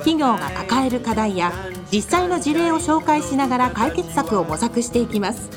[0.00, 1.52] 企業が抱える課題や
[1.92, 5.50] 実際の事例を紹介しながら解決策を模索していきます。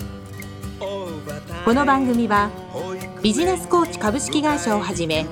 [1.65, 2.51] この番組は
[3.21, 5.25] ビジネスコーチ株式会社をはじめ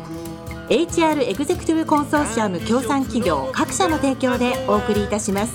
[0.70, 5.54] HR エグゼクティブコンソーシアム協賛企業各社の提供でお送りいたします。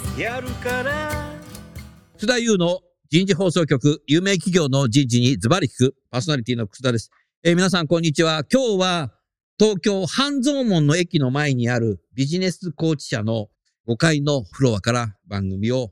[2.18, 7.10] 楠田優の人事放送局有名企業の人事にズバリ聞くパーソナリティの楠田です、
[7.42, 8.44] えー皆さんこんにちは。
[8.52, 9.12] 今日は
[9.58, 13.48] 東京半蔵門の駅の前にあるビジネスコーチ社の
[13.86, 15.90] 5階のフロアから番組を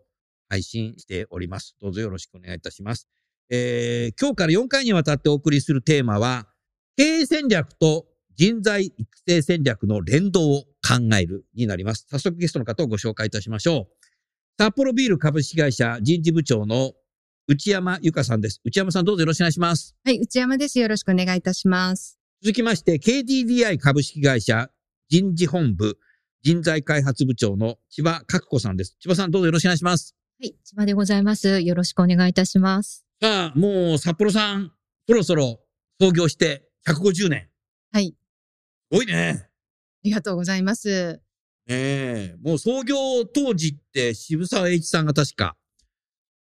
[0.49, 1.77] 配信しております。
[1.83, 3.07] どうぞよろしくお願いいたします。
[3.51, 6.49] えー今日から4回にわたってお送りするテーマは、
[6.97, 12.07] 経営戦略と人材育成戦略の連動を考えるになります。
[12.11, 14.07] 早速ゲストの方をご紹介いたしましょう。
[14.59, 16.93] 札幌ビール株式会社人事部長の
[17.49, 18.63] 内山由香さんです。
[18.65, 19.95] 内山さんどうぞよろしくお願いします。
[20.03, 20.79] はい、内山です。
[20.79, 22.19] よろしくお願いいたします。
[22.43, 24.71] 続きまして、KDDI 株式会社
[25.11, 25.99] 人事本部
[26.45, 28.99] 人材開発部長の千葉角子さんです。
[29.01, 30.15] 千葉さんどうぞよろしくお願いします。
[30.39, 31.63] はい、千葉でございます。
[31.63, 33.07] よろしくお願いいたします。
[33.23, 34.71] さあ、もう札幌さん、
[35.09, 35.61] そろそろ
[35.99, 37.49] 創業して150年。
[37.93, 38.15] はい、す
[38.91, 39.47] ごいね。
[39.47, 39.49] あ
[40.03, 41.23] りがとうございます。
[41.67, 42.37] ねえ。
[42.43, 45.57] もう創業当時って渋沢栄一さんが確か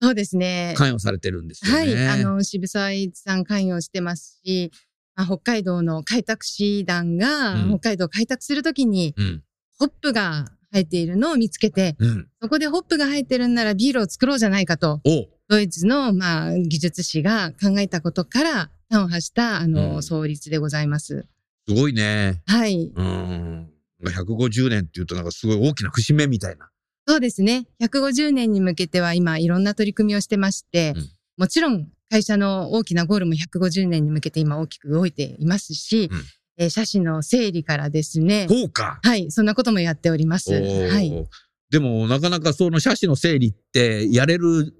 [0.00, 0.72] そうですね。
[0.78, 1.92] 関与されてるんですよはね。
[1.92, 4.72] い、あの、渋沢栄一さん関与してますし、
[5.14, 9.42] まあ、北海道の開拓士団が、うん北海道を開拓するときに、うん。
[9.80, 12.28] ホップが生えているのを見つけて、うん。
[12.40, 21.26] そこでホップが生えてるんならビールを作ろうじゃないかと、おドイツの、まあ、技術士が考えたことから、端を発した、あの、うん創立でございます。
[21.66, 22.42] すごいね。
[22.46, 22.92] はい。
[22.94, 23.70] うん。
[24.04, 26.70] 150年っていうとなんかすごい大きな節目みたいな。
[27.06, 27.66] そうですね。
[27.82, 36.22] 150年に向けては今いろんな取り組みをしてまして、うんもちろん会社の大きなゴールも150年に向けて今大きく動いていますし、うん
[36.60, 39.00] えー写真の整理からですね、そうか。
[39.02, 40.52] はい、そんなこともやっております。
[40.52, 41.26] はい。
[41.70, 44.74] でも、なかなかその写真の整理って、やれる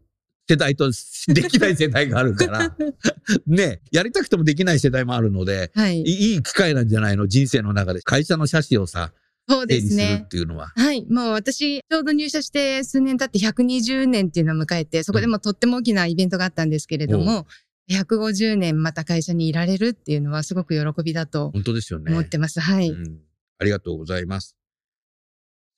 [0.49, 0.91] 世代と
[1.33, 2.77] できない世代があるから、
[3.47, 6.03] ね、やりたくてもできない世代もあるので、はい。
[6.03, 7.27] いいい機会なんじゃないの？
[7.27, 8.03] 人生の中で。
[8.03, 9.13] 会社の写真をさ、
[9.49, 10.27] そう整理するっですね。
[10.31, 10.73] ていうのは。
[10.77, 11.07] はい。
[11.09, 17.47] もう私、ちょうど入社して数年経って120年っていうのを迎えて、そこでもとっても大きなイベントがあったんですけれども、
[17.91, 22.13] 150年また会社にいられるっていうのはすごく喜びだと本当ですよね。
[22.13, 22.61] 思ってます。
[22.61, 22.89] はい。
[22.89, 23.21] うん
[23.61, 24.57] ありがとうございます。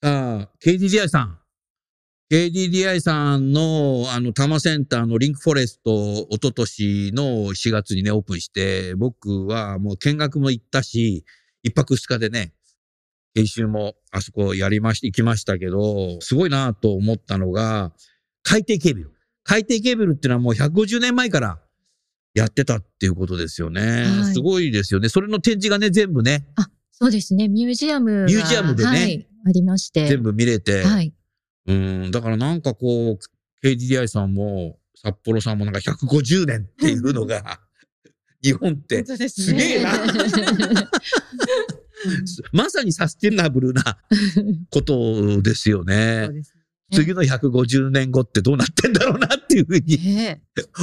[0.01, 1.39] さあ、KDDI さん。
[2.31, 5.91] KDDI さんの、あの、多摩センターのリンクフォレスト、
[6.31, 11.25] 一昨年の4月にね、オープンして、僕はもう見学も行ったし、
[11.61, 12.53] 一泊二日でね、
[13.35, 17.91] 研修もあそこやりまし、行きましたけど、すごいなと思ったのが、
[18.43, 19.11] 海底ケーブル。
[19.43, 21.59] 海底ケーブルっていうのはもう150年前から
[22.33, 23.81] やってたっていうことですよね。
[23.81, 25.09] はいすごいですよね。
[25.09, 27.47] それの展示がね、全部ね、あ、そうですね。
[27.47, 28.25] ミュージアムが。
[28.25, 30.07] ミュージアムでねはい、ありまして。
[30.07, 31.13] 全部見れて、はい。
[31.67, 37.59] うん、だからなんかこう、KDDI さんも、札幌さんもなんか150年っていうのが、
[38.41, 39.91] 日本ってすげえな
[42.51, 43.83] まさにサステナブルな
[44.69, 46.29] ことですよそうね。
[46.29, 46.53] です
[46.91, 50.41] 次の150年後ってどうなってんだろうなっていうふうにね。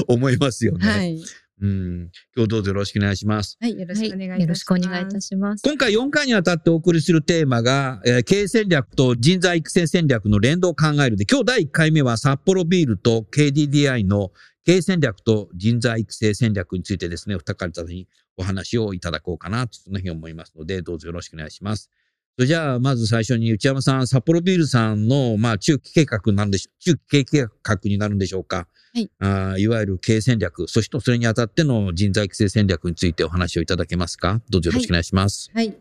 [0.09, 0.87] 思いますよね。
[0.87, 1.23] はい。
[1.63, 3.59] うん、今日どうぞよろしくお願いします。
[3.61, 3.79] はい。
[3.79, 4.41] よろしくお願いいたします。
[4.43, 5.63] よろしくお願いいたします。
[5.63, 14.31] 今回4回にわたってお送りするテーマが、えー経営戦略と人材育成戦略の連動を考えるで、今日第1回目は札幌ビールと KDDI の
[14.65, 21.91] 経営戦略と人材育成戦略についてですね、お二方にお話をいただこうかなと、そのふうに思いますので、どうぞよろしくお願いします。
[22.37, 28.67] それじゃあ、まず最初に内山さん、札幌ビールさんの、まあ、中期計画なんでしょ中期計画になるんでしょうか。
[28.95, 29.11] はい。
[29.19, 34.41] あーいわゆる経営戦略、そしてそれにあたっての人材育成戦略についてお話をいただけますか？
[34.51, 35.51] どうぞよろしくお願いします。
[35.55, 35.77] はい。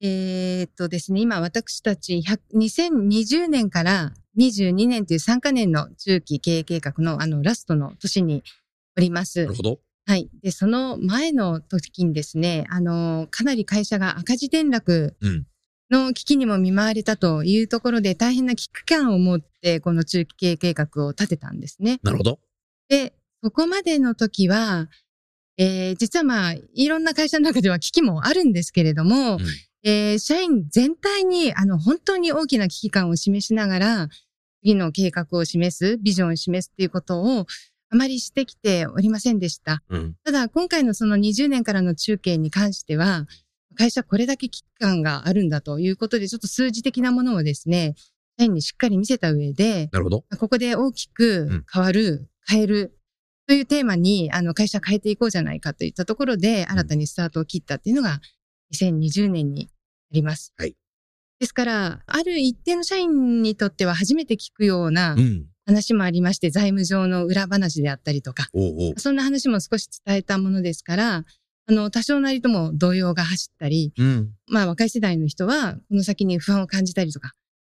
[0.00, 8.42] えーっとですね、今私たち100 2020年から22年という3カ年の中期経営計画のあのラストの年に
[8.96, 9.54] おりますなる。
[9.54, 9.80] ほど。
[10.08, 10.30] はい。
[10.42, 15.46] で、その前の時にですね、あの、かなり会社が赤字転落うん
[15.90, 21.98] の危機にも見舞われたというところで大変な危機感を持ってこの中期経営計画を立てたんですね。
[22.02, 22.38] なるほど。
[22.88, 24.88] で、そこまでの時は、
[25.56, 29.40] えー実はまあ、いろんな会社の中では危機もあるんですけれども、うん
[29.82, 34.08] えー社員全体に、あの、本当に大きな危機感を示しながら、
[34.62, 37.46] 次の計画を示す、ビジョンを示すっていうことを
[37.90, 39.82] あまりしてきておりませんでした。
[39.88, 40.14] うん。
[40.24, 43.26] ただ、今回のその20年からの中継に関しては、
[43.76, 47.94] 会社これだけ危機感があるんだということで、ちょっと数字的なものをですね、
[48.38, 50.24] 社員にしっかり見せた上で、なるほど。
[50.38, 52.98] ここで大きく変わる、変える
[53.46, 58.20] というテーマに、あの、会社変えていこうじゃないかといったところで、新たにスタートを切ったっていうのが、
[58.74, 59.70] 2020年にな
[60.12, 60.52] ります。
[60.58, 60.76] はい。
[61.40, 65.46] ですから、ある一定の社員にとっては初めて聞くようなうん。
[65.68, 68.98] 話もありまして、財務上の裏話であったりとか、おうおう。
[68.98, 71.24] そんな話も少し伝えたものですから、
[71.66, 74.30] あの、多少なりとも動揺が走ったり、うん。
[74.46, 77.34] まあ若い世代の人はこの先に不安を感じたりとか、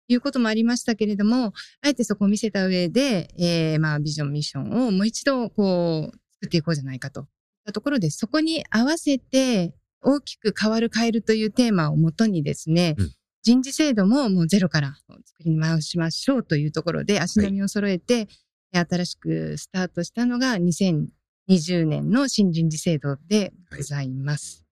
[0.07, 7.27] いうこともありましたけれども、あえてそこを見せた上で、えー、まあビジョン、ミッションをもう一度こう作っていこうじゃないかと。
[7.65, 13.13] たところで、そこに合わせて大きく変わる変えるというテーマをもとにですね、うん
[13.43, 14.95] 人事制度ももうゼロから
[15.25, 18.29] 作り直しましょうというところで足並みを揃えて、
[18.73, 24.65] 新しくスタートしたのが2020年の新人事制度でございます。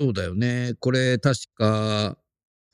[0.00, 0.74] そうだよね。
[0.80, 2.18] これ確か、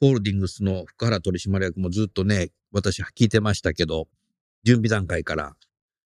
[0.00, 4.08] ホールディングスの福原取締役もずっとね、私聞いてましたけど、
[4.64, 5.54] 準備段階から、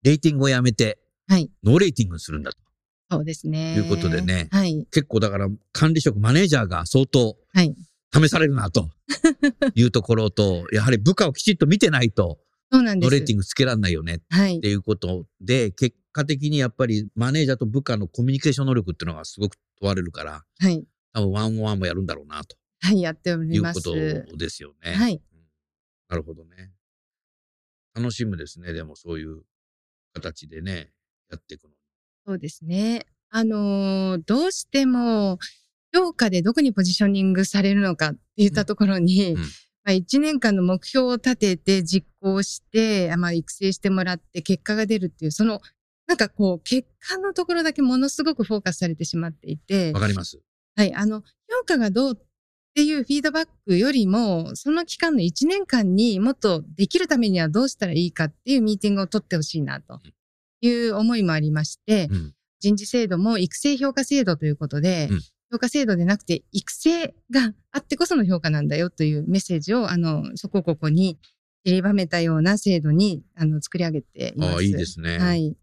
[0.04, 1.50] レーティングをやめて、はい。
[1.64, 2.58] ノーレーティングにするんだと。
[3.10, 3.76] そうですね。
[3.76, 4.86] ということでねはい。
[4.92, 7.74] 結構だから管理職、マネージャーが相当はい。
[8.14, 8.90] 試されるなと
[9.76, 12.40] いうところと、やはり部下をきちっと見てないと、
[12.72, 13.12] そうなんです。
[13.12, 14.60] レーティングつけられないよねっはい。
[14.62, 20.86] ていうことで、結果的にやっぱりマネージャーと部下のコミュニケーション能力っていうのがすごく問われるから、はい。
[21.14, 23.02] 多分ワンオンワンもやるんだろうなとはい。
[23.02, 23.80] やっておいります。
[23.80, 23.84] う
[24.26, 24.94] ことですよね。
[24.94, 25.22] はい。
[26.10, 26.72] なるほどね。
[27.96, 28.74] 楽しむですね。
[28.74, 29.44] でもそういう
[30.14, 30.92] 形でね、
[31.30, 31.72] やっていくの。
[32.26, 33.06] そうですね。
[33.30, 35.38] あのーどうしても、
[35.98, 39.46] 評価でどこにポジショニングされるのかって言ったところに、うんま
[39.88, 45.62] あ、1年間の目標を立てて実行して、あまあ、育成してもらって結果が出るっていう、その、
[46.08, 50.40] なんかこう、結果のところだけものすごくフォーカスされてしまっていてわ、かります。
[50.76, 52.24] はい、あの、評価がどうっ
[52.76, 60.02] ていうフィードバックよりも、その期間の1年間にもっとできるためにはどうしたらいいかっていうミーティングを取ってほしいなと
[60.62, 62.34] いう思いもありまして、うん。
[62.60, 65.22] 人事制度も育成評価制度ということで、うん
[65.52, 71.18] 評価制度でなくて育成があってこその評価なんだよというメッセージを、あの、そこここに
[71.66, 74.54] 散りばめたような制度に、あの、作り上げています。
[74.54, 75.18] ああ、いいですね。
[75.20, 75.56] はい。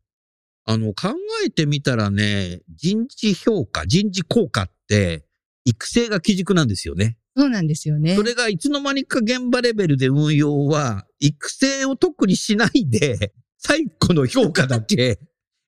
[0.66, 1.14] あの、考
[1.44, 5.26] えてみたらね、人事評価、人事効果って、
[5.66, 7.18] 育成が基軸なんですよね。
[7.36, 8.14] そうなんですよね。
[8.16, 15.18] それがいつの間にか現場レベルで運用は、育成を特にしないで、最後の評価だけ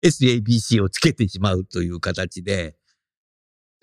[0.05, 2.86] SABC をつけてしまうという形で、ち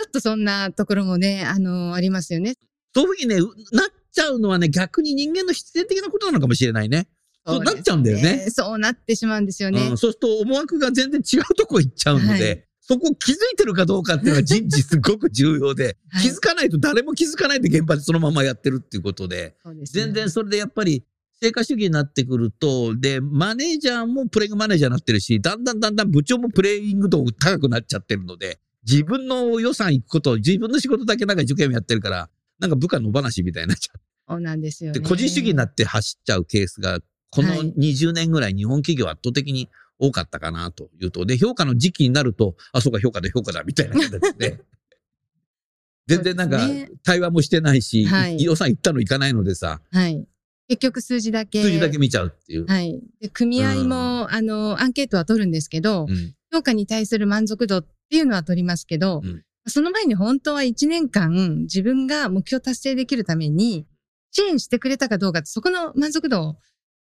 [0.04, 2.56] ょっとそんなところもね、あの、ありますよね。
[2.94, 3.36] そういうふうにね、
[3.72, 7.08] なっちゃうのはね、逆に人間の必然的なことなのかもしれないね。
[7.46, 9.88] そうですなっちゃうんだよねそうなってしまうんですよね。
[9.90, 21.02] うん、そうすると思惑が全然違うとこ行っちゃうので、はいそこ気づいてるかどうかっていうのは 人事すごく重要で、はい気づかないと誰も気づかないで現場でそのままやってるっていうことで、ですね全然それでやっぱり
[21.44, 33.94] 成果主義になってくると、で、マネージャーもプレイングマネージャーになってるし、だんだんだんだん部長もプレイング度高くなっちゃってるので、自分の予算行くこと、自分の仕事だけなんか一生懸命やってるから、なんか部下の話みたいになっちゃ
[34.28, 35.00] そうなんですよね。
[35.02, 37.00] 個人主義になって走っちゃうケースが、
[37.30, 44.60] このはい20年ぐらい日本企業は圧倒的に多かったかなというと、で、評価の時期になると、あ、そうか、評価だ、評価だ、みたいな形で、
[46.08, 46.60] 全然なんか
[47.04, 50.26] 対話もしてないし、はい予算行ったの行かないのでさ、はい。
[50.68, 51.62] 結局数字だけ。
[51.62, 52.66] 数字だけ見ちゃうっていう。
[52.66, 53.00] はい。
[53.20, 59.44] で、組合も、あの、アンケートは取るんですけど、うん評価に対する満足度っていうのは取りますけど、うん。
[59.66, 63.88] その前に本当は1年間自分が目標達成できるために
[64.32, 66.56] 支援してくれたかどうかそこの満足度を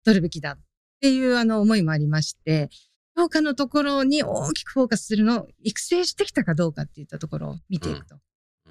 [0.06, 0.60] 取るべきだっ
[1.02, 2.70] ていうあの思いもありまして、
[3.16, 8.16] 評価のところに大きくフォーカスするのを育成してきたかどうかっていったところを見ていくと。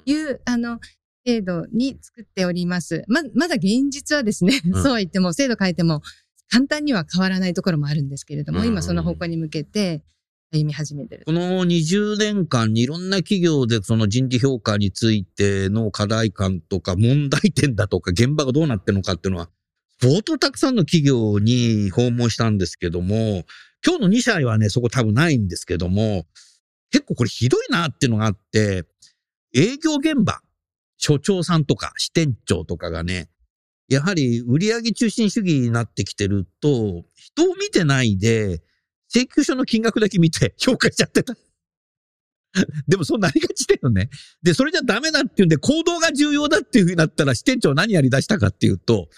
[0.04, 0.80] いう、あの、
[1.24, 3.04] 制度に作っております。
[3.06, 4.82] ま、まだ現実はですね、うん。
[4.82, 6.02] そうは言っても制度変えても
[6.50, 8.66] 簡単には変わらないところもあるんですけれども、うん。
[8.66, 10.02] 今その方向に向けて
[10.52, 11.24] 歩み始めてる。
[11.26, 19.48] この20年間にいろんな企業でその人事評価についての課題感とか問題点だとか現場がどうなってるのかっていうのは
[20.02, 23.44] 相当たくさんの企業に訪問したんですけども、
[23.86, 26.26] 今日の2社はね、そこ多分ないんですけども、
[26.90, 28.84] 結構これひどいなっていうのがあって、
[29.54, 30.40] 営業現場、
[30.96, 33.28] 所長さんとか支店長とかがね、
[33.88, 38.60] やはり売上中心主義になってきてると、人を見てないで、
[39.12, 41.36] 請求書の金額だけ見て 評価しちゃってた。
[42.88, 44.10] でもそうなりがちだよね。
[44.42, 49.08] で、それじゃダメだっていうんで、行動が重要だっていうふうになったら、支店長何やり出したかっていうと、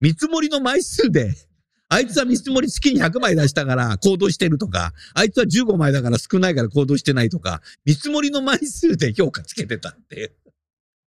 [0.00, 1.34] 見積もりの枚数で
[1.88, 10.36] あいつは見積もり月に100枚出したから行動してるとか、あいつは15枚だから少ないから行動してないとか、見積もりの枚数で評価つけてたって。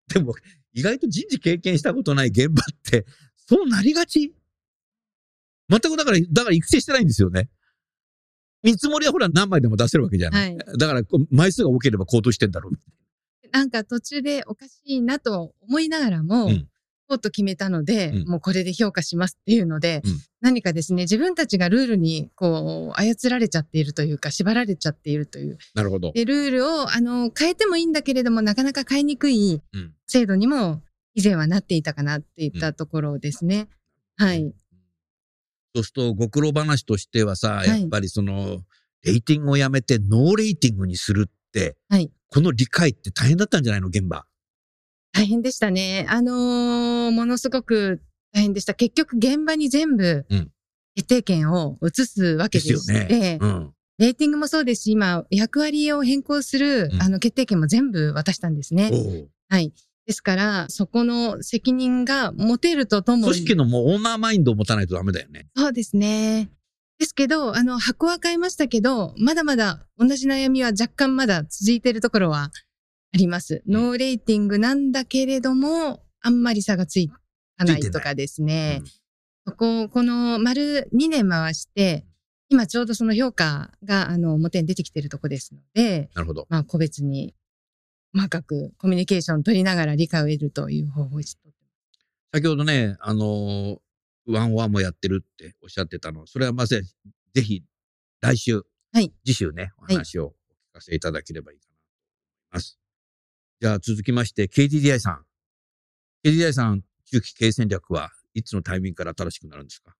[0.08, 0.34] でも、
[0.72, 3.06] 意外と人事経験したことない現場って、
[3.48, 4.34] そうなりがち
[5.70, 7.50] 全くだから、だから育成してないんですよね。
[8.62, 10.56] 見積もりはほら何枚でも出せるわけじゃない。
[10.56, 10.78] はい。
[10.78, 12.72] だから、枚数が多ければ行動してんだろう。
[13.52, 16.68] なんか途中でおかしいなと思いながらも、うん
[17.08, 25.58] こうと決めたので、うんもうこれで評価しますっていうので、うん何かですね、自分たちがルールにこう操られちゃっているというか、縛られちゃっているという。
[25.74, 26.12] なるほど。
[26.12, 30.82] で、ルールをあの変えてもいいんだけれども、なかなか変えにくいうん制度にも
[31.14, 33.68] 以前はなっていたかなっていったところですね。
[34.16, 34.52] はい。
[35.74, 38.60] そうすると、ご苦労話としてはさ、いやっぱりその、
[39.04, 44.26] レーティングをやめてノーレーティングにするって、はいこの理解って大変だったんじゃないの現場。
[45.12, 46.04] 大変でしたね。
[46.10, 48.74] あのーものすごく大変でした。
[48.74, 50.50] 結局現場に全部うん
[50.94, 53.38] 決定権を移すわけでですすよね。
[53.40, 53.74] うん。
[53.98, 58.90] レーティングもそうですし、今、役割を変更する、うんあの決定権も全部渡したんですね。
[59.48, 59.72] はい。
[60.08, 63.32] ですから、そこの責任が持てるとともに。
[63.34, 65.48] 組織のもうオーナーマインドを持たないとダメだよね。
[65.54, 66.48] そうですね。
[66.98, 73.62] ですけど、あの、箱は変えましたけど、まだまだ同じ悩みは若干まだ続いているところはあります。
[73.66, 78.80] うんノーレーティングなんだけれども、あんまり差がついかないとかですね。
[79.46, 82.06] そこ、この丸2年回して、
[82.48, 86.46] 今ちょうどその評価が、あの、表に出てきているとこですので、なるほど。
[86.48, 87.34] まあ、個別に、
[88.14, 93.78] 細かくコミュニケーション取りながら理解を得るという方法を先ほどね、あのー
[94.30, 96.26] ワンワンもやってるっておっしゃってたの。
[96.26, 96.82] それはまず、
[97.34, 97.64] ぜひ、
[98.20, 98.62] 来週、
[98.92, 100.34] はい次週ね、お話をお聞
[100.74, 102.78] かせいただければいいかなと思います。
[103.62, 105.24] じゃあ続きまして、KDDI さん。
[106.22, 109.96] KDDI さん、中期経営戦略はいつのタイミングから新しくなるんですか？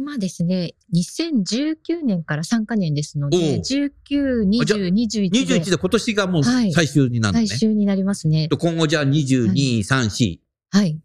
[0.00, 7.46] まあですね、2019年から3カ年ですので、おう19、あじゃ20、21 ?21 でで今年がもうはい最終になるのね。
[7.46, 8.48] 最終になりますね。
[8.48, 10.38] 今後じゃあ22、3、4。
[10.70, 10.98] はい。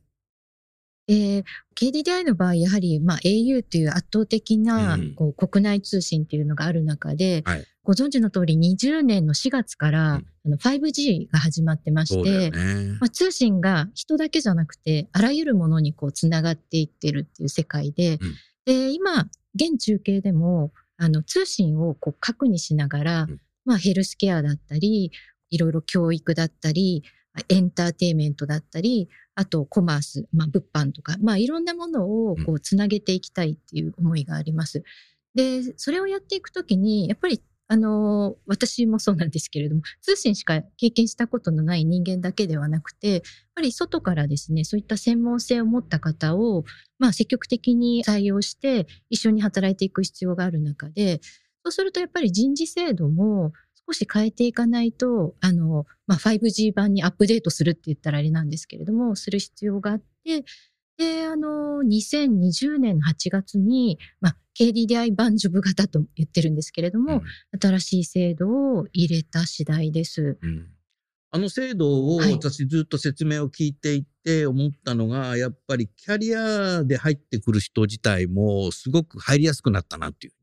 [1.08, 1.44] えー
[1.76, 12.98] KDDI の場合、やはり、まあ、au という圧倒的な、うんこう国内通信っていうのがある中で、はいご存知の通り20年の4月から、うんあの 5G が始まってまして、ね。
[13.00, 25.12] まあ、通信が人だけじゃなくて、あらゆるものにこう、つながっていってるっていう世界で、うんで、今、現中継でも、あの、通信をこう、核にしながら、うんまあ、ヘルスケアだったり、
[25.50, 27.04] いろいろ教育だったり、
[27.50, 34.84] エンターテインメントだったり、あとコマース、まあ、物販とか、まあ、いろんなものをこう、つなげていきたいっていう思いがあります。
[35.34, 43.22] で、それをやっていくときに、やっぱりあの、私もそうなんですけれども、通信しか経験したことのない人間だけではなくて、やっ
[43.56, 46.64] ぱり外からですね、そういった専門性を持った方を、
[47.00, 51.22] まあ積極的に採用して一緒に働いていく必要がある中で、
[51.64, 53.52] そうするとやっぱり人事制度も
[53.88, 60.46] 少し変えていかないと、あの、まあ 5G 版にアップデートするって言ったらあれなんですけれども、する必要があって、
[60.98, 67.22] で、あの、2020年8月に、まあ KDDI 版ジョブ型と言ってるんですけれども、
[67.62, 70.38] 新しい制度を入れた次第です。
[70.42, 70.68] うん
[71.32, 80.34] あの制度をはい私ずっと説明を聞いていて思ったのが、やっぱりキャリアで入ってくる人自体もすごく入りやすくなったなっていう。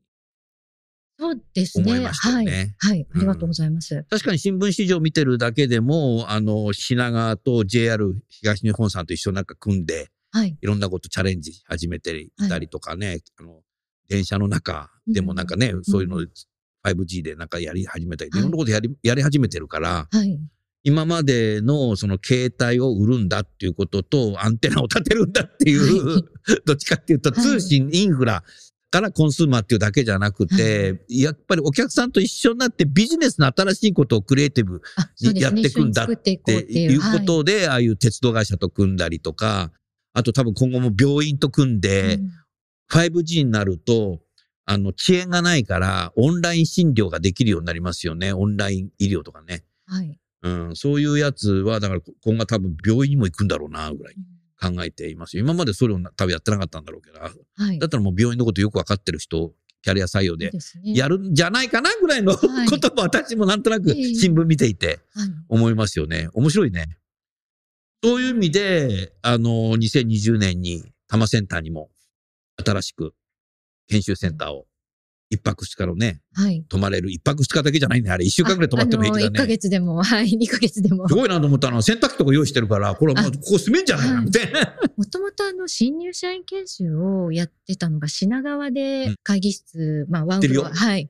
[1.17, 1.91] そうですね。
[1.91, 2.97] 思いましたよねはい。
[2.97, 3.07] はい。
[3.15, 4.05] ありがとうございます。
[4.07, 10.55] 確かに新聞市場見てるだけでも、あの、品川と JR 東日本さんと一緒になんか組んで、はい。
[10.61, 13.61] いろんなことチャレンジ始めていたりとかね、あの、
[14.09, 16.29] 電車の中でもなんかね、そういうのう
[16.85, 18.43] 5G でなんかやり始めたり、いはい。
[18.43, 20.39] ろんなことやり、やり始めてるから、はい。
[20.85, 26.23] 今までのその携帯を売るんだっていうことと、アンテナを立てるんだっていう、はい。
[26.65, 27.41] どっちかっていうと、はい。
[27.41, 28.43] 通信インフラ
[28.91, 35.41] からコンスーマーっていうだけじゃなくて、やっぱりお客さんと一緒になってビジネスの新しいことをクリエイティブあ、そうですね。
[35.41, 39.71] やっていくんだっていこうことで、ああいう鉄道会社と組んだりとか、
[40.13, 42.42] あと多分今後も病院と組んはいで、うん
[42.93, 44.19] 5G になると、
[44.65, 48.33] あの、遅延がないから、オンライン診療ができるようになりますよね。
[48.33, 49.63] オンライン医療とかね。
[49.87, 50.19] はい。
[50.43, 54.15] うん、そういうやつは、だから今後は多分病院にも行くんだろうな、ぐらい
[54.61, 55.43] 考えていますよ。
[55.43, 57.79] 今までそれを多分やってなかったんだろうけど、はい。
[57.79, 60.51] だったらもう病院のことよくわかってる人、キャリア採用で。
[60.83, 65.29] やるんじゃないかな、ぐらいのはいことも私もなんとなくええ新聞見ていてはい。
[65.49, 66.29] 思いますよね。
[66.33, 66.97] 面白いね。
[68.03, 71.89] そういう意味で、あの、2020年に多摩センターにも
[72.63, 73.13] 新しく
[73.87, 74.65] 研修センターを
[75.33, 76.63] 一泊二日のね、はい。
[76.69, 77.11] 泊まれる。
[77.11, 78.11] 一泊二日だけじゃないね。
[78.11, 79.47] あれ、一週間ぐらい泊まっても平気だ1ヶね。
[79.47, 81.15] 月でも、はい、2ヶ月でもす。
[81.15, 84.75] ごいなと思ったのは、洗濯機とか用意してるから、これもうあここ住めんじゃないかみたいな。
[84.95, 91.09] もともとあの、新入社員研修をやってたのが品川うんで会議室、まあ、ワンフロア、はい。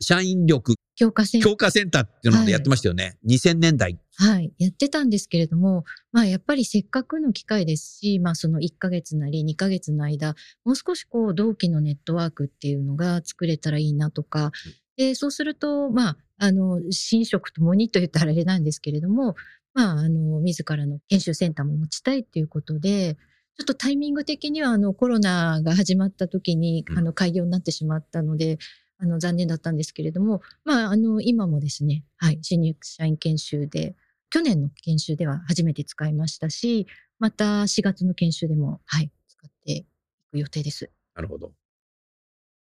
[0.00, 3.16] 社員力強化センター強化センターっていうのでやってましたよね。
[3.26, 3.98] 2000年代。
[4.22, 10.34] はい、やってたんですけれども、まあやっぱりせっかくの機会ですし、まあその1ヶ月なり2ヶ月の間、
[10.66, 14.52] もう少しこう同期のネットワークっていうのが作れたらいいなとか、
[14.98, 19.34] で、そうすると、まあ、あの、新職ともにと言ったらあれなんですけれども、
[19.72, 26.98] まあ、あの、自らの研修センターも持ちたいっていうことで、ちょっとタイミング的にはあのコロナが始まった時にうん。
[26.98, 28.58] あの開業になってしまったので、
[28.98, 33.96] あの残念だったんですけれども、まあ、あの今もですね、はい、新入社員研修で
[34.30, 36.86] 去年の研修では初めて使いましたし、
[37.18, 39.84] また4月の研修でも、はい、使ってい
[40.30, 40.90] く予定です。
[41.14, 41.52] なるほど。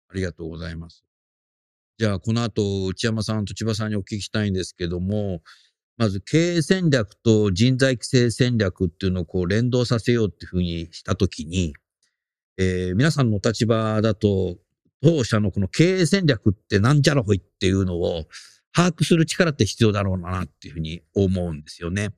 [0.10, 1.06] ありがとうございます。
[2.00, 5.42] じゃあ、この後、内山さんと千葉さんにお聞きしたいんですけども、
[5.98, 11.74] まず経営戦略と人材育成戦略っていうのをこう連動させようっていうふうにしたときに、
[12.58, 14.56] えー皆さんの立場だと、
[15.02, 18.26] 当社のこの経営戦略ってなんじゃらほいっていうのを
[18.74, 22.10] 把握する力って必要だろうなっていうふうに思うんですよね。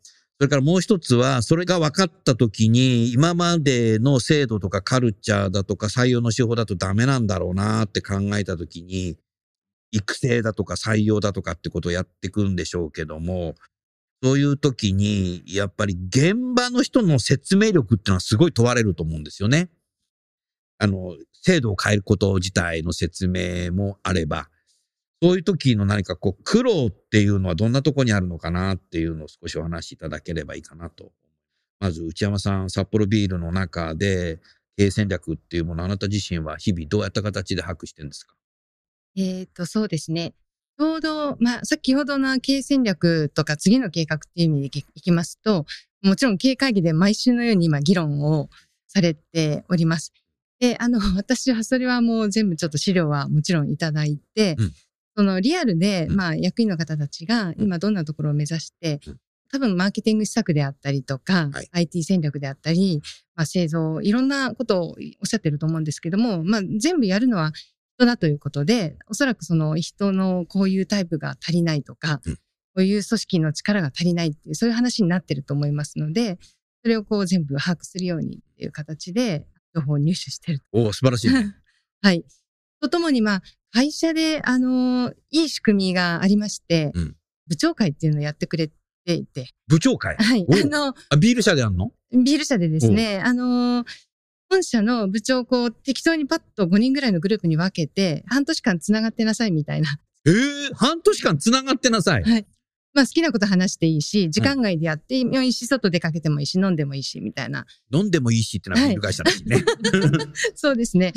[0.41, 9.17] それからもう一つは、それが分かったときに、今までの制度とかカルチャーだとか採用の手法だとダメなんだろうなって考えたときに、
[9.91, 13.53] 育成だとか採用だとかってことをやっていくんでしょうけども、
[14.24, 19.70] そういうときに、やっぱり現場の人の説明力っていうのはすごい問われると思うんですよね。
[20.79, 24.50] あの、制度を変えること自体の説明もあれば、
[25.24, 31.12] そういう時の何かこう苦労っていうのはどんなとこにあるのかなっていうのを少しお話しいただければいいかなと。
[31.80, 34.40] まず内山さん、札幌ビールの中で
[34.78, 38.36] 経営戦略っていうものをあなた自身は日々どうやった形で把握してるんですか？
[39.16, 40.34] えっ、と、そうですね。
[40.80, 45.66] ちょうど、まあ、先ほどの経営戦略とか次の計画っていう意味でいきいきますと、
[46.01, 48.50] もちろん経営会議で毎週のように今議論を
[48.88, 50.14] されております。
[50.60, 54.72] で、あの、私はそれはもう全部ちょっと資料はもちろんいただいて、うん
[55.15, 59.19] そのリアルで、うんまあ、役員の方たちが今どんなところを目指してうん、
[59.51, 63.01] 多分マーケティング施策であったりとか、はい IT 戦略であったり、
[63.35, 64.95] まあ、製造、いろんなことをおっ
[65.25, 67.51] しゃってると思うんですけども、まあ、全部やるのは
[67.97, 72.37] 人だということで、おそらくその人のこういうタイプが足りないとか、うん
[72.74, 76.37] こういう組織の力が足りないっていう、そういう話になってると思いますので、
[76.83, 79.45] それをこう全部把握するようにっていう形で、
[79.75, 80.63] 情報を入手してる。
[80.71, 81.55] おお、素晴らしいね。
[82.01, 82.24] はい。
[82.81, 83.43] とともに、まあ、
[83.74, 87.16] 会社で、あの、いい仕組みがありまして、うん
[87.48, 88.70] 部長会っていうのをやってくれ
[89.05, 90.16] ていて、部長会？
[90.16, 90.46] はい。
[90.50, 91.92] あの、あビール社であんの？
[92.14, 93.86] ビール社でですね、あのー
[94.50, 99.90] 本社の部長をこう適当にパッと5人ぐらいのグループに分けて、半年間つながってなさいみたいな。
[100.27, 100.34] ええ
[100.75, 102.46] 半年間つながってなさい。
[102.94, 107.66] まあ好きなこと話していいし、時間外でやってもいいし、外出かけてもいいし、飲んでもいいし、みたいな。
[107.94, 109.64] 飲んでもいいしってのはビール会社だしね。
[110.56, 111.14] そうですね。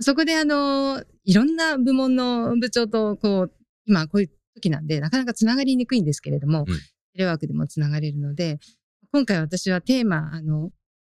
[0.00, 3.52] そこであのーいろんな部門の部長とこう、
[3.86, 6.78] 今こういう時なんで、なかなかつながりにくいんですけれども、うん
[7.12, 8.58] テレワークでもつながれるので、
[9.12, 10.70] 今回私はテーマ、あの、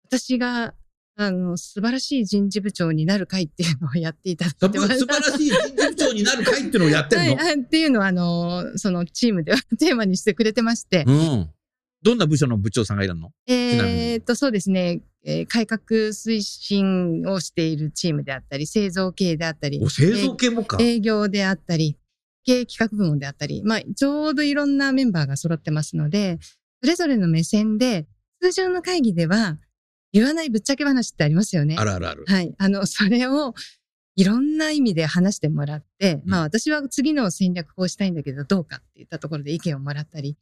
[0.04, 0.74] 私が、
[1.18, 5.06] あの、素晴らしい人事部長になる会っていうのをやっていただ素いてます。
[5.06, 11.50] 晴らしい人事部長になる会ってのをやってんの、 はい、はいっていうのは、あの、そのチームではテーマにしてくれてまして、うん。
[12.02, 13.32] どんな部署の部長さんがいるの？
[13.46, 20.76] えーっと、そうですね、えー改革推進をしているチームであったり、製造系であったり、お、製造系もか。
[20.80, 21.96] 営業であったり、
[22.44, 26.38] 経営企画部門であったり、まあ、ちょうどいろんなメンバーが揃ってますので、
[26.82, 28.06] それぞれの目線で、
[28.40, 29.58] 通常の会議では
[30.16, 31.76] 言わないぶっちゃけ話ってありますよね。
[31.78, 32.24] あるあるある。
[32.26, 32.54] はい。
[32.56, 33.52] あの、それを
[34.14, 40.38] いろんな意味で話してもらって、うんまあ私は次の戦略こうしたいんだけどどうかっていったところで意見をもらったり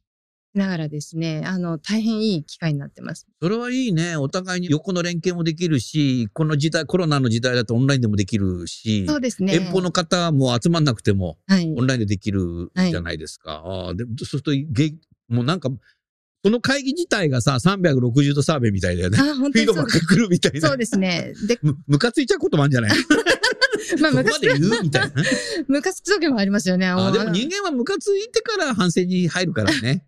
[0.53, 3.27] しながらですね、あの、大変いい機会になってます。
[3.41, 4.15] それはいいね。
[4.15, 9.55] お互いに横の連携もできるし、この時代、コロナの時代だとオンラインでもできるし、そうですね。
[9.55, 11.81] 遠方の方も集まんなくても、はいオ。
[11.81, 13.61] ンラインでできるじゃないですか。
[13.65, 14.93] ああでそうするとげ、
[15.27, 15.69] もうなんか、
[16.45, 19.17] その会議自体がさ、360度サーベイみたいだよね。
[19.19, 19.97] あ、本フィード当にそうです。
[19.97, 20.67] バック来るみたいな。
[20.67, 21.33] そうですね。
[21.47, 22.91] で、む、ムカついちゃうこともあるんじゃない？
[23.99, 25.23] まあ、そこま昔で言うみたいな。
[25.67, 26.85] ムカつく時もありますよね。
[26.85, 30.05] あでもの人間はムカついてから反省に入るからね。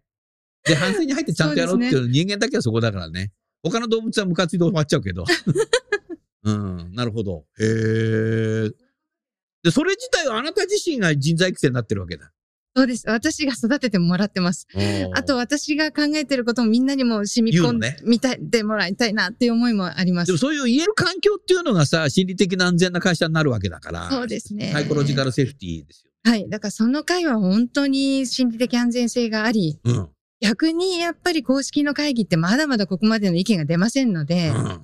[0.64, 3.32] で、反省に入ってちゃんとやろうっていう人間だけはそこだからね。
[3.64, 5.26] 他の動物はムカついて終わっちゃうけど。
[6.46, 7.46] うん、なるほど。
[7.60, 8.70] へえ。
[9.64, 12.32] で、それ自体はあなた自身が人材育成になってるわけだ。
[12.78, 13.10] そうです。
[13.10, 14.68] 私が育ててもらってます。
[15.14, 20.38] あと、私が考えてることもみんなにも染み込んでみたいでもらいたいなっていう思いもありますでも。
[20.38, 24.12] そういう言える環境っていうのがさ、心理的な安全な会社になるわけだから。
[24.12, 24.72] そうですね。
[24.72, 26.12] サイコロジカルセーフティーですよ。
[26.24, 26.48] はい。
[26.50, 30.10] だからその会は本当に心理的安全性があり、うん。
[30.40, 34.82] 逆にやっぱり公式の会議ってまだまだここまでの意見が出ませんので、うん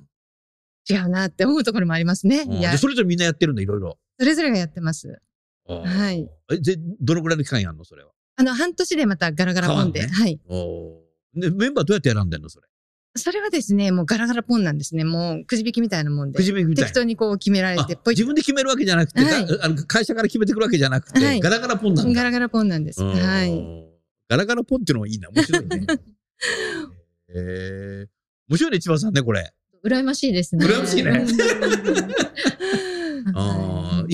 [0.86, 2.44] 違うなって思うところもありますね。
[2.44, 3.96] いやうんで、それぞれみんなやってるんだ、いろいろ。
[4.18, 5.18] それぞれがやってます。
[5.66, 6.28] はい。
[6.52, 8.10] え、ぜ、どのぐらいの期間やんのそれは？
[8.36, 10.00] あの、半年でまたガラガラポンで。
[10.00, 10.40] 変わはい。
[10.48, 12.66] おーで、メンバーどうやって選んでんのそれ？
[13.16, 15.04] それはですね、もうガラガラポンなんですね。
[15.04, 16.42] もうくじ引きみたいなもんでく。
[16.42, 17.84] じ引き適当にこう決められな。
[17.84, 22.12] て、自分で決めるわけじゃなくて、はいがあの会社から決めてくるわけじゃなくて、はいガラガラポンなんだ。
[22.12, 23.02] ガラガラポンなんです。
[23.04, 23.84] うんはい。。
[24.28, 25.28] ガラガラポンっていうのもいいな。
[25.30, 25.86] 面白いね。
[27.36, 28.08] えー、
[28.48, 29.52] 面白いね、千葉さんね、これ。
[29.84, 30.66] 羨ましいですね。
[30.66, 32.14] 羨ましいね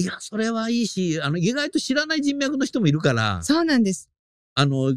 [0.01, 4.09] いや、それはいいし、あの、意外と知らない人脈の人もいるから、そうなんです。
[4.55, 4.95] あの、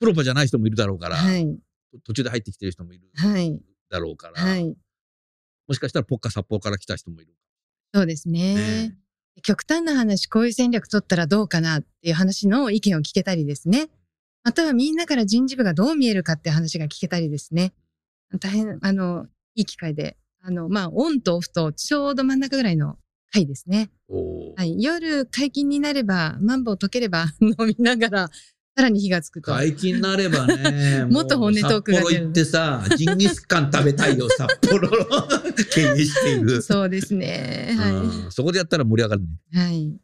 [0.00, 1.58] プロパじゃない人もいるだろうから、はい。
[2.04, 3.60] 途中で入ってきてる人もいるはい。
[3.90, 4.74] だろうから、はい。
[5.66, 7.34] もしかしたらポッカ札幌から来た人もいる。
[7.94, 8.54] そうですね。
[8.54, 8.96] ね
[9.42, 13.88] 極端な話、こういう戦略取ったらどうかなっていう話の意見を聞けたりですね。
[14.44, 17.72] またはみんなから人事部がどう見えるかって話が聞けたりですね。
[18.40, 22.96] 大変、あの、いい機会で、あの、まあ、オンとオフとちょうど真ん中ぐらいの
[23.32, 23.90] 回ですね。
[24.56, 24.82] はい。
[24.82, 28.30] 夜解禁になれば、マンボウ解ければ 飲みながら、
[28.76, 29.52] さらに火がつくと。
[29.52, 35.06] 解禁になればね、 もっと本音トークが出る行ってさ、ジンギスカン食べたいよ、札幌の
[35.74, 36.62] 経営している。
[36.62, 37.74] そうですね。
[37.76, 39.28] はうんそこでやったら盛り上がるね。
[39.52, 39.56] い。
[39.56, 39.96] はい。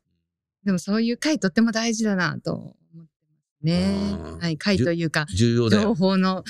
[0.65, 4.39] でもそういう回とっても大事だなと思ってますねうん。
[4.39, 4.57] はい。
[4.59, 5.95] 回というか、情重要だよ。
[5.95, 6.43] 報の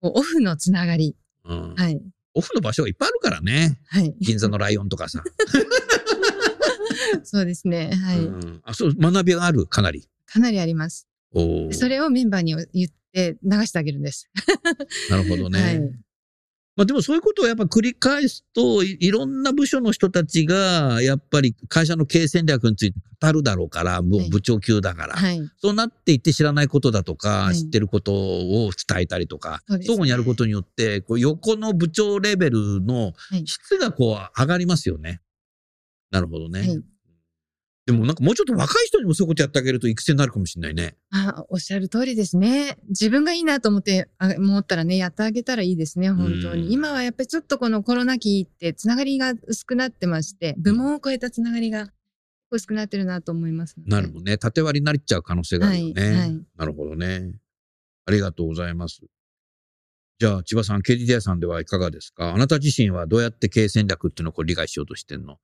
[0.00, 1.14] オフのつながり。
[1.44, 2.00] うんはい。
[2.34, 3.80] オフの場所がいっぱいあるからね。
[3.88, 4.14] はい。
[4.20, 5.22] 銀座のライオンとかさ。
[7.24, 7.92] そうですね。
[7.92, 8.18] はい。
[8.18, 10.08] うんあ、そう、学びがある、かなり。
[10.26, 11.08] かなりあります。
[11.32, 14.30] おーそれをメンバーに言って流してあげるんです。
[15.10, 15.60] なるほどね。
[15.60, 16.08] はい
[16.78, 25.16] まあでもそういうことをやっぱ繰り返すとい、いろんな部署の人たちが、やっぱり会社の経営戦略について語るだろうから、もはいう部長級だから。
[25.16, 25.40] はい。
[25.60, 35.20] そうなっていって知らないことだとか、はい知ってることを伝えたりとか、そう相互にやることによって、こう横の部長レベルのはい質がこう上がりますよね。
[36.12, 36.80] なるほどね。
[37.88, 40.94] はいでもなんかもうちょっと若い人にもそういうことやってあげると育成になるかもしれないね。
[41.10, 42.76] あ、おっしゃる通りですね。
[42.90, 46.72] 自分がいいなと思って、あ思ったらね、やってあげたらいいですね、本当うんに。
[46.74, 51.88] 今はやっぱりちょっとこのコロナ期ってつながりが薄くなってまして、部門を超えたつながりが
[52.50, 53.74] 薄くなってるなと思います。
[53.86, 54.36] なるほどね。
[54.36, 56.02] 縦割りになっちゃう可能性があるよね。
[56.02, 57.32] はいはいなるほどね。
[58.04, 59.00] ありがとうございます。
[60.18, 62.34] じゃあ、千葉さん、KDDI さんではいかがですか？
[62.34, 65.38] あなた自身はどうやって経営戦略っていうのをこう理解しようとしてんの？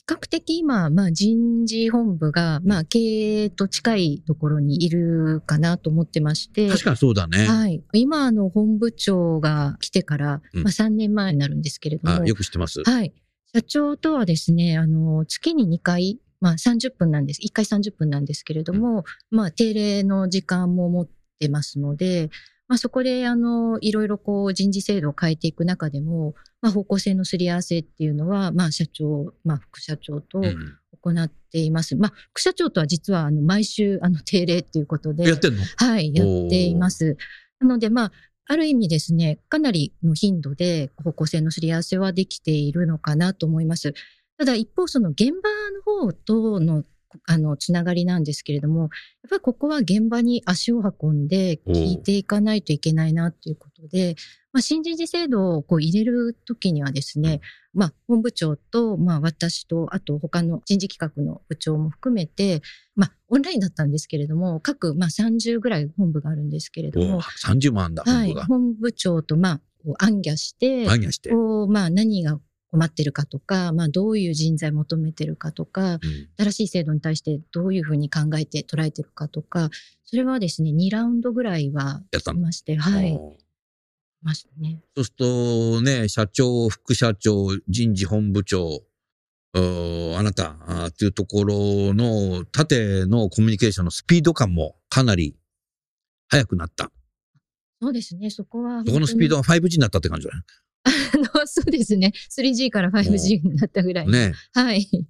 [0.00, 6.68] 比較的今、まあ人事本部が、まあ経営と近いところにいるかなと思ってまして。
[6.68, 7.46] 確かにそうだね。
[7.46, 7.82] はい。
[7.92, 12.22] 今、あの、本部長が来てから、うんまあ3年前になるんですけれども。
[12.22, 12.82] あよく知ってます。
[12.82, 13.12] はい。
[13.54, 17.42] 社長とはですね、あの、月に2回、まあ30分なんです。
[17.42, 21.08] 1回30分なんですけれども、まあ定例の時間も持っ
[21.38, 22.30] てますので、
[22.70, 31.96] まあそこで、あの、いろいろこう人事制度を変えていく中でも、まあ方向性のすり合わせっていうのは、まあ社長、まあ副社長とうん行っています。
[31.96, 35.64] まあ副社長とは実は、あの、毎週、あの、定例っていうことで、やってんの？
[35.78, 37.16] はい、やっています。
[37.58, 38.12] なので、まあ、
[38.46, 43.94] ある意味ですね、かなりの頻度で方向性のすり合わせはできているのかなと思います。
[44.38, 45.50] ただ一方、その現場
[45.96, 46.84] の方との
[47.26, 48.90] あの、つながりなんですけれども、やっ
[49.30, 54.16] ぱりここは現場に足を運んで聞いていかないといけないなということで、
[54.52, 57.40] まあ、新人事制度をこう入れるときにはですね、
[57.72, 62.62] まあ、本部長と、まあ、私と、あと他の人事企画の部長も含めて、
[62.96, 68.46] まあ、オンラインだったんですけれども、各、まあ、30ぐらい本部があるんですけれどおも、30万だ、はい、本部が。
[68.46, 71.30] 本部長と、まあ、こう暗記して、何やして。
[71.30, 76.00] こう、まあ、何が困ってるかとか、まあ、どういう人材求めてるかとか、うん
[76.38, 79.70] 新しい制度に対してどういうふうに考えて捉えてるかとか、
[80.04, 83.18] それはですね、2ラウンドぐらいはやまして、はい、
[84.22, 84.80] ましたね。
[84.96, 88.82] そうするとね、社長、副社長、人事本部長、
[89.52, 91.54] あなたあーっていうところ
[91.92, 95.36] の縦のコミュニケーションのスピード感もかなり
[96.28, 96.90] 速くなった。
[97.82, 98.84] そうですね、そこは。
[98.86, 100.42] そこのスピードが 5G になったって感じだね。
[100.84, 100.90] あ
[101.38, 102.12] のそうですね。
[102.30, 104.08] 3G から 5G になったぐらい。
[104.08, 104.80] ねはい。
[104.80, 105.06] い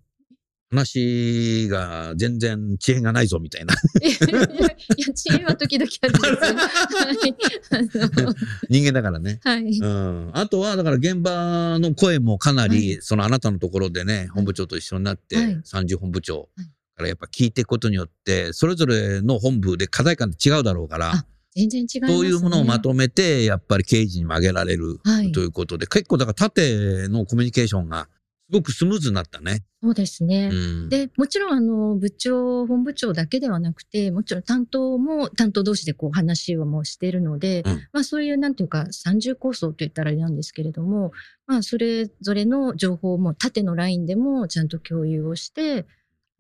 [0.73, 3.75] 話が全然遅延がないぞみたいな。
[4.01, 8.27] や、知恵は時々あるんですよ。
[8.27, 8.37] はい。
[8.69, 9.41] 人間だからね。
[9.43, 9.79] はい。
[9.79, 10.31] うん。
[10.33, 22.19] あとは、だから現場の声もかなり、そのあなたのところでね、本部長と一緒になって、はい30本部長はいからやっぱ聞いていくことによって、それぞれの本部で課題感って違うだろうからあ、全然違いますね。
[22.19, 28.09] そういうものをまとめて、やっぱり刑事にも上げられるはいということで、結構だから縦のコミュニケーションが
[28.51, 29.63] すごくスムーズになったね。
[29.81, 30.51] そうですね。
[30.53, 30.55] う
[30.87, 30.89] ん。
[30.89, 41.13] で、もちろん、あの、部長、本部長だけではなくて、もちろん担当も担当同士でこう話をもうしているので、うんまあそういう、なんていうか、三重構想と言ったらあれなんですけれども、
[41.47, 45.87] まあそれぞれの情報も縦のラインでもちゃんと共有をして、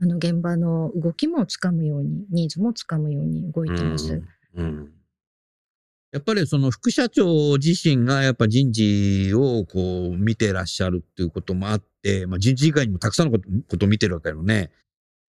[0.02, 4.14] あの、現場の動きもつかむように、ニーズもつかむように動いてます。
[4.14, 4.24] うん
[4.56, 4.92] うん
[6.12, 14.70] やっぱりその副社長自身がやっぱ人事をこう見てらっしゃるっていうこともあって、まあ、人事以外にもたくさんのことを見てるわけよね。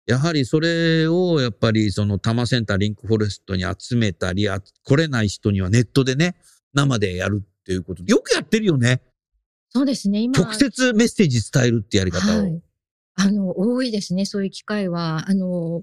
[0.06, 6.36] やはりそれをやっぱりその多摩センターリンクフォレストに集めたり、あ来れない人にはネットでね、
[6.72, 8.02] 生でやるっていうこと。
[8.04, 9.02] よくやってるよね。
[9.70, 10.38] そうですね、今。
[10.38, 12.42] 直接メッセージ伝えるってやり方を。
[12.42, 12.62] はい。
[13.16, 15.28] あの、多いですね、そういう機会は。
[15.28, 15.82] あの、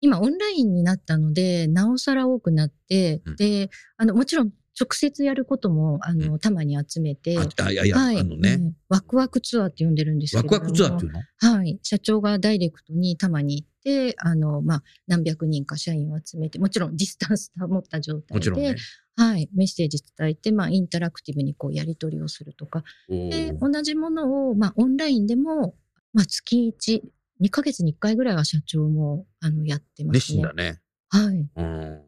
[0.00, 10.52] 今オンラインになったので、なおさら多くなって、うんで、あの、もちろん直接やることも、あの、たまに集めて、ああいやいや、はい、あのね、うんワクワクツアーって呼んでるんですけれども。
[10.54, 11.20] ワクワクツアーっていうの？
[11.56, 11.78] はい。
[11.82, 18.76] 社長がダイレクトにたまに行って、あの、まあ、何百人か社員を集めて、もちろんディスタンス保った状態で、もちろんね。
[19.16, 19.48] はい。
[19.54, 25.76] メッセージ伝えて、まあ、インタラクティブにこう、やり取りをするとか、おで、ー同じものを、まあ、オンラインでも、
[26.12, 27.00] まあ、月1、
[27.40, 30.12] 2ヶ月に1回ぐらいは社長も、あの、やってますね。
[30.12, 30.80] 熱心だね。
[31.08, 31.36] はい。
[31.56, 32.02] うん。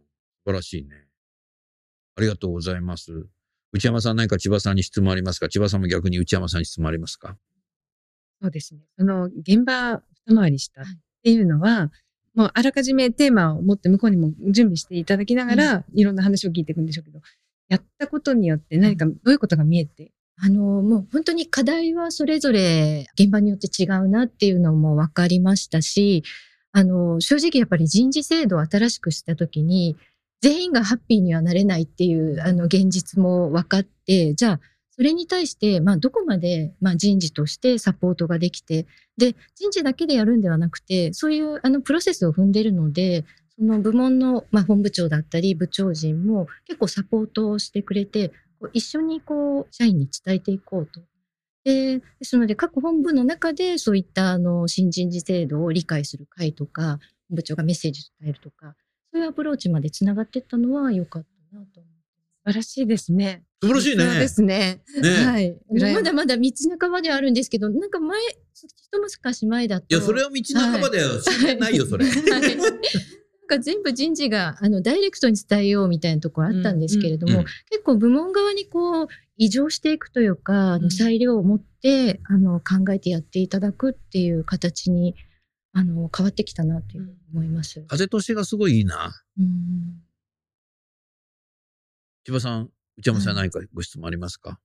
[0.44, 1.06] 素晴らしいね。
[2.16, 3.26] ありがとうございます。
[3.72, 5.48] 内山さん何か千葉さんに質問ありますか？
[5.48, 7.36] 千葉さんも逆に内山さんに質問ありますか？
[8.40, 8.80] そうですね。
[8.98, 10.84] その現場二回りしたっ
[11.22, 11.90] ていうのは、
[12.34, 17.20] もうあらかじめテーマを持って向こうにも準備していただきながら、いろんな話を聞いていくんでしょうけど、
[17.68, 26.24] やったことによって何かどういうことが見えて、あの、もう本当に課題はそれぞれ現場によって違うなっていうのも分かりましたし、
[26.72, 29.96] あの、正直やっぱり人事制度を新しくしたときに、
[30.42, 43.24] 全員がハッピーにはなれないっていう、あの、現実も分かって、じゃあ、それに対して、まあ、どこまで、まあ、人事としてサポートができて、で、人事だけでやるんではなくて、そういう、あの、プロセスを踏んでるので、
[43.58, 48.32] その部門の、まあ、本部長だったり、部長陣も結構サポートをしてくれて、
[48.72, 51.00] 一緒にこう、社員に伝えていこうと。
[51.64, 56.98] で、ですので、各本部の中でそういったあの、新人事制度を理解する会とか、
[57.28, 58.76] 本部長がメッセージ伝えるとか、
[59.12, 61.96] そういうアプローチまでつながっていったのは良かったなと思
[62.46, 63.42] 素晴らしいですね。
[63.60, 64.04] 素晴らしいね。
[64.04, 64.80] そうですね。
[65.02, 65.48] ねはい。
[65.48, 65.60] う。
[65.94, 68.20] まだまだ道半ばではあるんですけど、なんか前、
[68.54, 69.86] 一昔前だと。
[69.88, 71.20] いや、それは道半ばだよ。
[71.20, 72.06] 知らないよ、それ。
[72.06, 72.16] はい
[73.48, 80.82] なんか全部人事があのダイレクトに伝えようみたいなところあったんですけれども、うん結構部門側にこう異常していくというか、あうん。
[80.82, 85.14] の裁量を持ってあの考えてやっていただくっていう形に
[85.72, 86.98] あの変わってきたなと
[87.32, 87.84] 思います。
[87.86, 89.12] 風通しがすごいいいな。
[89.38, 90.02] うん
[92.24, 94.58] 千葉さん、内山さん何かご質問ありますか？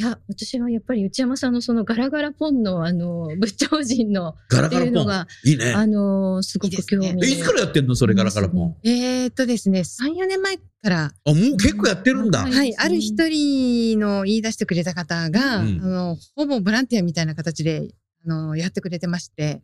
[0.00, 4.86] いや、私はやっぱり内山さんのそのガラガラポンのあの部長陣のガラガラポン。
[4.86, 5.26] いうのが。
[5.44, 5.72] いいね。
[5.72, 8.76] あのすごく興味いいねえいつからやってんのそれガラガラポン？
[8.84, 12.44] えーっとですね、3、4年前から、あ、もう結構やってるんだ。
[12.44, 12.52] うん。
[12.52, 15.80] はい、ある一人の言い出してくれた方が、うん。
[15.82, 17.88] あの、ほぼボランティアみたいな形で、
[18.24, 19.62] あの、やってくれてまして、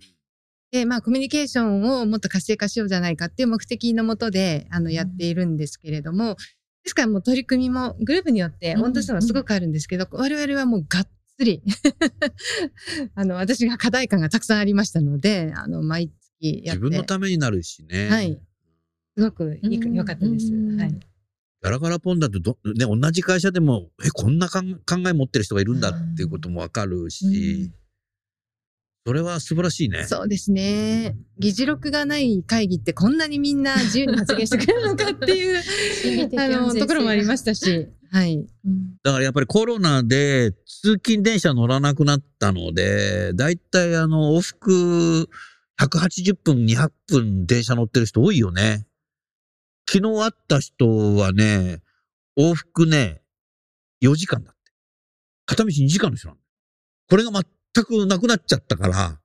[0.73, 6.35] で、まあ、コミュニケーションをもっと活性化しようじゃないかっていう目的のもとで、あの、やっているんですけれども、
[6.85, 11.63] ですからもう取り組みもグループによって温度差はすごくあるんですけど、我々はもうがっつり、
[13.15, 16.81] あの、私が課題感がたくさんありましたので、あの、毎月やって。
[16.83, 18.09] 自分のためになるしね。
[18.09, 18.39] はい
[19.17, 20.53] すごく良かったです。
[20.53, 21.01] うんはい。
[21.63, 24.61] ガラガラポンだとど、ね、同じ会社でも、え、こんな考
[25.09, 27.71] え持ってる人がいるんだっていうこともわかるし、
[29.07, 30.05] それは素晴らしいね。
[30.05, 31.15] そうですね。
[31.39, 38.37] 議事録がない会議ってこんなにみんな自由に発言してくれるのかっていう、あの、ところもありましたし、はい。
[38.37, 45.29] うんだからやっぱりコロナで通勤電車乗らなくなったので、だいたいあの往復
[45.79, 48.87] 180分、200分電車乗ってる人多いよね。
[49.87, 51.83] 昨日会った人はね、
[52.39, 53.21] 往復ね、
[54.03, 54.73] 4時間だって。
[55.45, 56.41] 片道2時間の人なの。
[57.11, 57.31] これが
[57.75, 59.21] 全くなくなっちゃったから、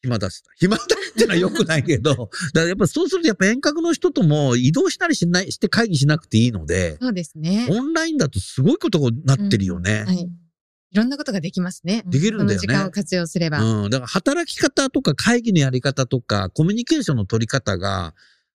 [0.00, 0.50] 暇だっつった。
[0.56, 7.66] 暇だってのは良くないけど、 だからやっぱそうするとやっぱ遠隔の人とも移動したりしない、して会議しなくていいので、そうですね。
[7.70, 10.04] オンラインだとすごいことになってるよね。
[10.06, 10.28] はい
[10.90, 12.02] いろんなことができますね。
[12.06, 12.90] できるんだよその時間をね。
[12.92, 13.62] 活用すれば。
[13.62, 13.90] うん。
[13.90, 18.14] だから働き方とか会議のやり方とか、コミュニケーションの取り方が、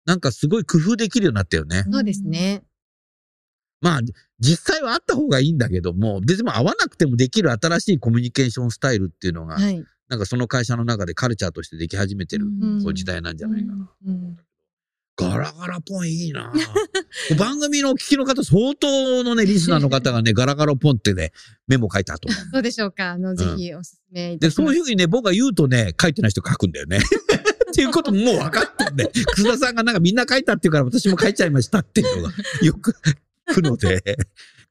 [0.06, 1.84] なんかすごい工夫できるようになったよね。
[1.90, 2.62] そうですね。
[3.80, 4.00] まあ、
[4.38, 9.84] 実際はあった方がいいんだけども、別にも合わなくてもできる新しいコミュニケーションスタイルっていうのが、はい。
[10.08, 13.90] なんかその会社の中でカルチャーとしてでき始めてる、うんこう時代なんじゃないかな。
[14.06, 14.36] うん
[15.16, 16.50] ガラガラポンいいな
[17.38, 21.32] 番組のお聞きの方、相当のね、 リスナーの方がね、ガラガラポンってね、
[21.68, 22.52] メモ書いたと思う。
[22.52, 24.48] どうでしょうかあの、ぜひおすすめいで。
[24.48, 27.00] そういうふうにね、僕が言うとね、書いてない人書くんだよね。
[27.70, 32.94] っていうことももう分かってんで、楠田さんがなんかみんな書いたっていうから私も書いちゃいましたっていうのがよく
[33.54, 34.02] 来るので、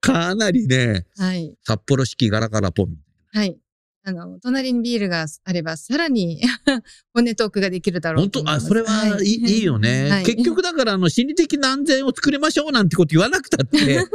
[0.01, 1.55] かなりね、はい。
[1.65, 2.95] 札幌式ガラガラポン。
[3.33, 3.57] はい。
[4.03, 6.41] あの、隣にビールがあれば、さらに
[7.13, 8.49] 骨トークができるだろう本当？
[8.49, 8.59] あ。
[8.59, 14.05] それはいい,、い、いよね、 はい結局だから、あの、心理的な安全を作りましょうなんてこと言わなくたって、 やっ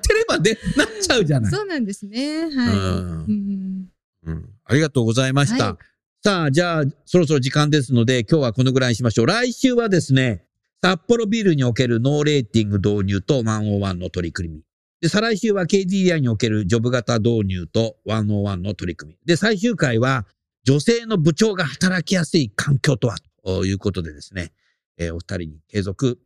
[0.00, 1.52] てればね、なっちゃうじゃない。
[1.52, 2.42] そうなんですね。
[2.42, 2.48] はい。
[2.48, 3.88] うんうん
[4.26, 4.48] うん。
[4.64, 5.64] ありがとうございました。
[5.64, 5.90] はい
[6.22, 9.26] さあ、じゃあ、そろそろ時間ですので、今日はこのぐらいにしましょう。
[9.26, 10.44] 来週はですね、
[10.82, 14.62] 札幌ビールにおけるノーレーティング導入と101の取り組み。
[15.02, 19.18] で、再来週は KDDI におけるジョブ型導入と101の取り組み。
[19.26, 20.26] で、最終回は
[20.64, 23.16] 女性の部長が働きやすい環境とは？
[23.44, 24.52] ということでですね、
[24.98, 26.18] えーお二人に継続、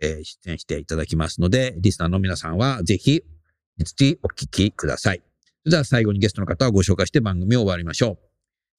[0.00, 3.22] えー出演していただきますので、リスナーの皆さんはぜひ、
[3.78, 5.22] 引き続きお聞きください。
[5.62, 8.26] それでは最後にゲストの方をご紹介して番組を終わりましょう。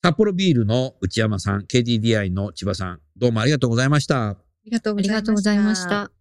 [0.03, 4.50] 札幌ビールの内山さん、KDDI の千葉さん、どうもありがとうございました。
[4.61, 5.87] ありがとうありがとうございまし。
[5.89, 6.11] た。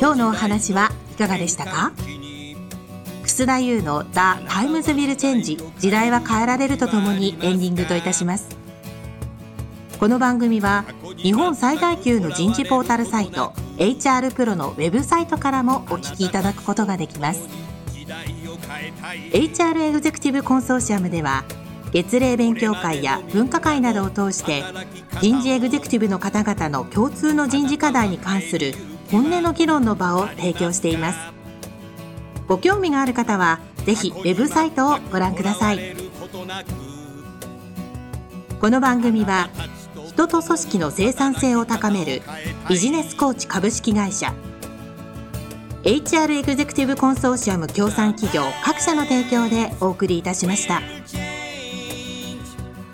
[0.00, 1.92] 今日のお話はいかがでしたか？
[3.34, 4.10] 楠田優の The
[4.48, 8.56] Times Will Change 時代は変えられるとともにエンディングといたします。
[9.98, 10.84] この番組は
[11.16, 17.48] 日本最大級の人事ポータルサイト HR プロのウェブサイトからもお聞きいただくことができます。
[19.32, 21.42] HR エグゼクティブコンソーシアムでは
[21.90, 24.62] 月例勉強会や分科会などを通して
[25.20, 28.74] 人事エグゼクティブの方々の共通の人事課題に関する
[29.10, 31.33] 本音の議論の場を提供しています。
[32.46, 35.96] ご興味がある方はぜひウェブサイトをご覧ください。
[38.60, 39.48] この番組は
[40.06, 42.22] 人と組織の生産性を高める
[42.68, 44.34] ビジネスコーチ株式会社。
[45.82, 50.82] HR エグゼクティブコンソーシアム協賛企業各社の提供でお送りいたしました。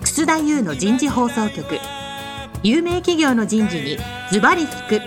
[0.02, 1.78] 楠田優の人事放送局
[2.62, 3.96] 有名企業の人事に
[4.32, 5.00] ズバリ聞く。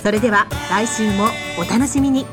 [0.00, 2.26] それでは来週もお楽しみに